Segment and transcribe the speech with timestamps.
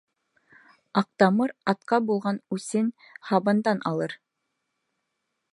[1.01, 2.91] Аҡтамыр атҡа булған үсен
[3.31, 4.17] һабандан алыр.